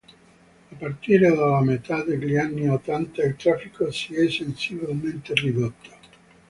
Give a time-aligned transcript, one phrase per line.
[0.01, 5.89] A partire dalla metà degli anni ottanta il traffico si è sensibilmente ridotto.